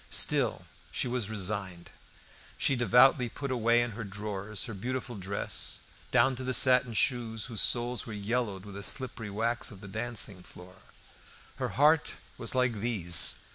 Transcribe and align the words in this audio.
Still 0.09 0.65
she 0.91 1.07
was 1.07 1.29
resigned. 1.29 1.91
She 2.57 2.75
devoutly 2.75 3.29
put 3.29 3.51
away 3.51 3.83
in 3.83 3.91
her 3.91 4.03
drawers 4.03 4.63
her 4.63 4.73
beautiful 4.73 5.15
dress, 5.15 5.81
down 6.09 6.35
to 6.37 6.43
the 6.43 6.55
satin 6.55 6.95
shoes 6.95 7.45
whose 7.45 7.61
soles 7.61 8.07
were 8.07 8.13
yellowed 8.13 8.65
with 8.65 8.73
the 8.73 8.81
slippery 8.81 9.29
wax 9.29 9.69
of 9.69 9.79
the 9.79 9.87
dancing 9.87 10.41
floor. 10.41 10.77
Her 11.57 11.69
heart 11.77 12.15
was 12.39 12.55
like 12.55 12.79
these. 12.79 13.41